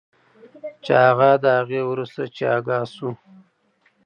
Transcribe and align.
چې 0.83 0.93
هغه 1.05 1.29
د 1.43 1.45
هغې 1.57 1.81
وروسته 1.89 2.21
چې 2.35 2.43
آګاه 2.57 2.85
شو 2.95 3.09